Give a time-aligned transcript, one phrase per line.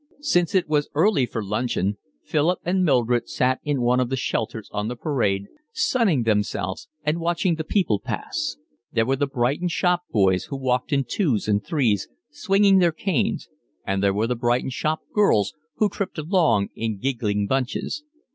[0.21, 4.67] Since it was early for luncheon, Philip and Mildred sat in one of the shelters
[4.73, 8.57] on the parade, sunning themselves, and watched the people pass.
[8.91, 13.47] There were the Brighton shop boys who walked in twos and threes, swinging their canes,
[13.85, 18.03] and there were the Brighton shop girls who tripped along in giggling bunches.